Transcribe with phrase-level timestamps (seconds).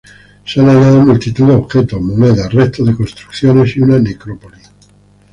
[0.45, 4.71] Se han hallado multitud de objetos, monedas, restos de construcciones y una necrópolis.